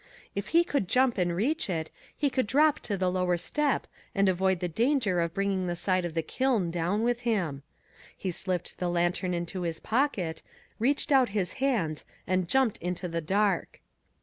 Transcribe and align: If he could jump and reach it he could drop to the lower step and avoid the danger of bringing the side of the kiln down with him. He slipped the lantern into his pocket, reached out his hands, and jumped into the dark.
If 0.33 0.47
he 0.47 0.63
could 0.63 0.87
jump 0.87 1.19
and 1.19 1.35
reach 1.35 1.69
it 1.69 1.91
he 2.17 2.31
could 2.31 2.47
drop 2.47 2.79
to 2.79 2.97
the 2.97 3.11
lower 3.11 3.37
step 3.37 3.85
and 4.15 4.27
avoid 4.27 4.59
the 4.59 4.67
danger 4.67 5.19
of 5.19 5.35
bringing 5.35 5.67
the 5.67 5.75
side 5.75 6.05
of 6.05 6.15
the 6.15 6.23
kiln 6.23 6.71
down 6.71 7.03
with 7.03 7.19
him. 7.21 7.61
He 8.17 8.31
slipped 8.31 8.79
the 8.79 8.89
lantern 8.89 9.35
into 9.35 9.61
his 9.61 9.79
pocket, 9.79 10.41
reached 10.79 11.11
out 11.11 11.29
his 11.37 11.53
hands, 11.61 12.03
and 12.25 12.49
jumped 12.49 12.77
into 12.77 13.07
the 13.07 13.21
dark. 13.21 13.79